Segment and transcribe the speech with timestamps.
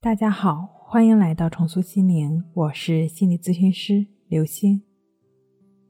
[0.00, 4.80] 大家好，欢迎来到重塑心灵，我是心理咨询师刘星。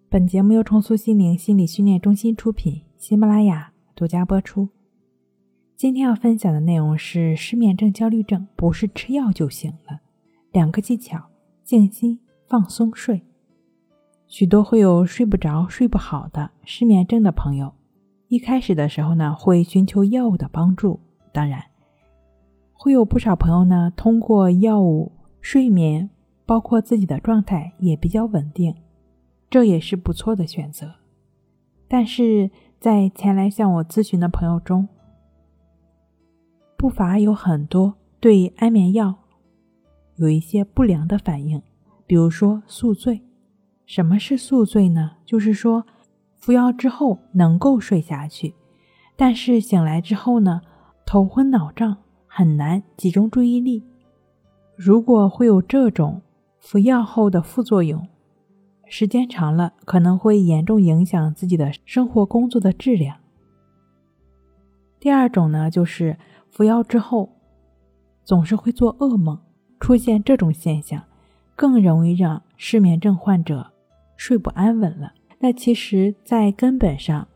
[0.08, 4.71] 本节目由重塑心灵心理训练中心出品，喜马拉雅独家播出。
[5.76, 10.00] 今天要分享的内容是失眠症、焦虑症不是吃药就行了，
[10.52, 11.29] 两个技巧：
[11.62, 13.20] 静心、放松睡。
[14.27, 17.75] 许多会有睡不着、睡不好的失眠症的朋友，
[18.29, 20.98] 一开始的时候呢，会寻求药物的帮助。
[21.30, 21.62] 当然，
[22.80, 26.08] 会有不少朋友呢，通过药物睡眠，
[26.46, 28.72] 包括自己的状态也比较稳定，
[29.50, 30.94] 这也是不错的选择。
[31.89, 32.48] 但是
[32.79, 34.87] 在前来向我咨询的朋友中，
[36.77, 39.12] 不乏有很多对安眠药
[40.15, 41.61] 有一些不良的反应，
[42.06, 43.20] 比如说宿醉。
[43.87, 45.17] 什么是宿醉呢？
[45.25, 45.84] 就是说，
[46.37, 48.55] 服药之后能够睡下去，
[49.17, 50.61] 但是醒来之后呢，
[51.05, 51.97] 头昏脑胀，
[52.29, 53.83] 很难集中注意力。
[54.77, 56.23] 如果会有这种
[56.61, 58.07] 服药后的副作用，
[58.87, 63.17] 时间长了可能会严重影响自己的生活工作的质量。
[65.01, 66.17] 第二种呢，就是
[66.51, 67.31] 服药之后
[68.25, 69.39] 总是会做噩梦，
[69.81, 71.03] 出现这种现象，
[71.57, 73.73] 更容易让失眠症患者。
[74.17, 77.29] 睡不安稳了，那其实，在根本上，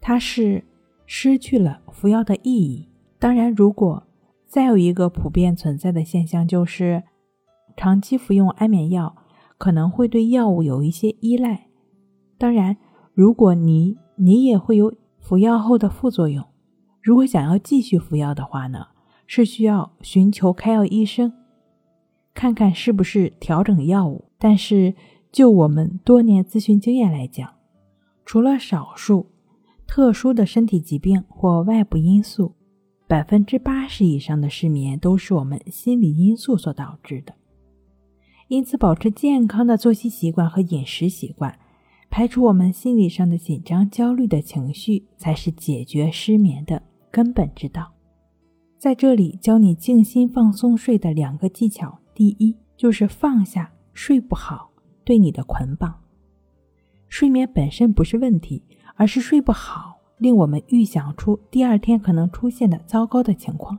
[0.00, 0.64] 它是
[1.04, 2.88] 失去了服药的意义。
[3.18, 4.02] 当然，如果
[4.50, 7.04] 再有一个普遍存在的现象，就是
[7.76, 9.14] 长期服用安眠药
[9.56, 11.68] 可能会对药物有一些依赖。
[12.36, 12.76] 当然，
[13.14, 16.44] 如果你你也会有服药后的副作用，
[17.00, 18.88] 如果想要继续服药的话呢，
[19.24, 21.32] 是需要寻求开药医生，
[22.34, 24.24] 看看是不是调整药物。
[24.38, 24.94] 但是。
[25.32, 27.48] 就我们多年咨询经验来讲，
[28.24, 29.30] 除了少数
[29.86, 32.56] 特殊的身体疾病或外部因素，
[33.10, 37.34] 百分之八十以上的失眠都是我们心理因素所导致的。
[38.46, 41.58] 因此，保持健康的作息习惯和饮食习惯，
[42.08, 46.80] 排除我们心理上的紧张、焦虑的情绪，才是解决失眠的
[47.10, 47.92] 根本之道。
[48.78, 54.70] 在这里教你静心放松睡的两个技巧：第一，就是放下睡不好。
[55.02, 55.92] 对你的捆绑，
[57.08, 58.62] 睡眠本身不是问题，
[58.94, 63.76] 而是睡不好，令我们预想出第二天可能出现的糟糕的情况。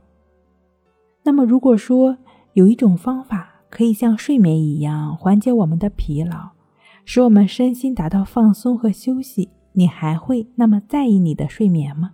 [1.22, 2.18] 那么，如果说
[2.52, 6.50] 有一种方法可以像睡眠一样缓解我们的疲劳，
[7.04, 12.10] 使我们身心达到放松和休息，你还会那么在意你的睡眠吗？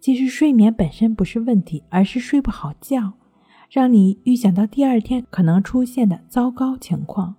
[0.00, 3.12] 其实，睡眠本身不是问题，而是睡不好觉。
[3.68, 7.34] 让你预想到第二天可能出现的糟糕情况，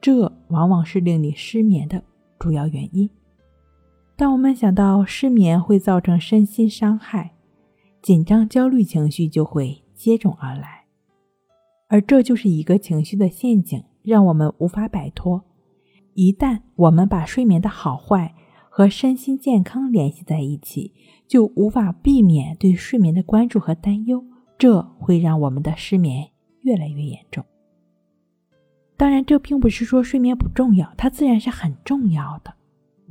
[0.00, 2.02] 这往往是令你失眠的
[2.38, 3.08] 主要原因。
[4.22, 7.32] 当我们想到失眠会造成身心伤害，
[8.00, 10.84] 紧张、焦虑情绪就会接踵而来，
[11.88, 15.42] 而这就是一个情绪的陷阱，让我们无法摆脱。
[16.14, 18.32] 一旦我们把睡眠的好坏
[18.70, 20.94] 和身心健康联系在一起，
[21.26, 24.24] 就无法避免对睡眠的关注和担忧。
[24.56, 26.30] 这会让我们的失眠
[26.60, 27.44] 越来越严重。
[28.96, 32.54] 当然，这并不是说睡眠不重要，它自然是很重要的。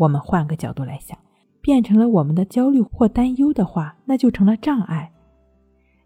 [0.01, 1.15] 我们换个角度来想，
[1.61, 5.11] 变成了我们的焦虑或担忧的话，那就成了障碍。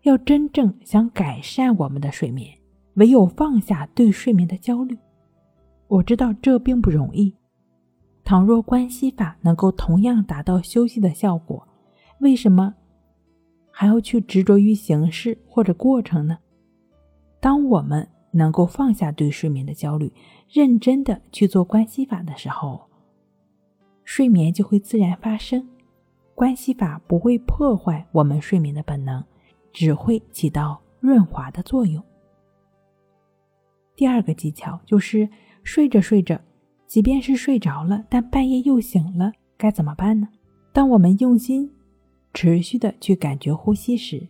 [0.02, 2.54] 要真正想改善我们的睡眠，
[2.96, 4.98] 唯有放下对睡眠的焦虑。
[5.88, 7.34] 我知道这并不容易。
[8.26, 11.66] 倘若关系法能够同样达到休息的效果，
[12.20, 12.76] 为什么？
[13.72, 16.40] 还要去执着于形式或者过程呢？
[17.40, 20.12] 当我们能够放下对睡眠的焦虑，
[20.50, 22.84] 认真的去做关系法的时候，
[24.06, 25.68] 睡眠就会自然发生。
[26.34, 29.22] 关系法不会破坏我们睡眠的本能，
[29.74, 32.02] 只会起到润滑的作用。
[33.96, 35.28] 第二个技巧就是
[35.64, 36.40] 睡着睡着，
[36.88, 40.30] 即便是睡着了，但半夜又醒了，该怎么办呢？
[40.72, 41.72] 当我们用心。
[42.34, 44.28] 持续的去感觉呼吸时，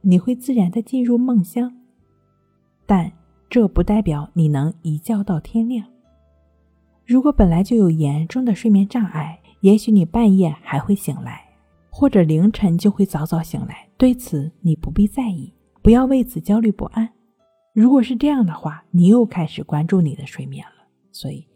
[0.00, 1.76] 你会自然的进入梦乡，
[2.86, 3.10] 但
[3.50, 5.84] 这不代表你能一觉到天亮。
[7.04, 11.44] 如果本来就有严重的睡眠障碍，也许你半夜还会醒来，
[11.90, 13.88] 或者凌晨就会早早醒来。
[13.96, 15.52] 对此你不必在意，
[15.82, 17.08] 不要为此焦虑不安。
[17.72, 20.86] 如果是这样的话，你又开始关注你的睡眠了。
[21.10, 21.46] 所以，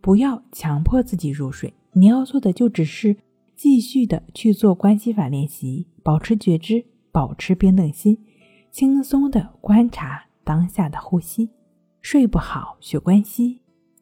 [0.00, 3.16] 不要强迫自己入睡，你要做的就只是。
[3.56, 8.18] 继续的去做关系法练习，保持觉知，保持平等心，
[8.70, 11.48] 轻松的观察当下的呼吸。
[12.02, 13.62] 睡不好学关系，